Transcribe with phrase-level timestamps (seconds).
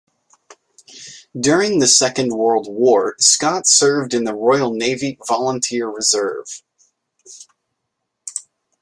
[1.39, 6.63] During the Second World War, Scott served in the Royal Navy Volunteer Reserve.